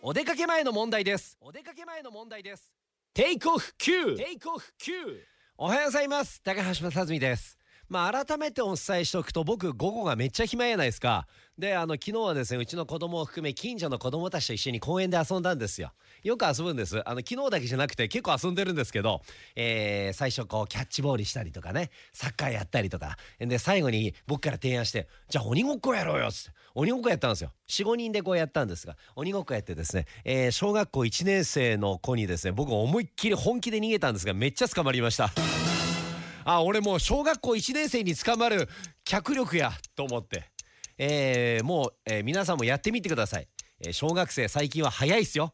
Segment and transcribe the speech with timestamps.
[0.00, 1.36] お出かけ前の問題です。
[1.40, 2.72] お出かけ前の問題です。
[3.12, 4.92] テイクオフ9テイクオフ9
[5.58, 6.40] おはようございます。
[6.42, 7.58] 高橋正純です。
[7.92, 11.26] まあ改めてお伝えしておくと僕午後がめっちゃ暇やないですか。
[11.58, 15.92] であの昨日はですねうちの子供を含め近所の子供たちと一緒に公園で遊んだんですよ。
[16.22, 17.06] よく遊ぶんです。
[17.06, 19.20] あの昨日だけじゃなくて結構遊んでるんですけど、
[19.54, 23.18] えー、最初こうキャッチボールしたりとかねサッカーやったりとか。
[23.38, 27.52] で最後に僕から提案してじゃあ鬼ごっこやろうよっつって鬼ごっこやったんですよ。
[27.68, 35.30] 45人でこうやったんですが鬼ごっこやってですね、えー、小学校1年生の子にですね僕思いっきり本気で逃げたんですがめっちゃ捕まりました。
[36.44, 38.68] あ俺もう小学校1年生に捕まる
[39.04, 40.52] 脚力やと思って。
[40.98, 43.48] えー、もう、えー、皆さんもやってみてください、
[43.80, 45.50] えー、小学生最近は早いっすよ。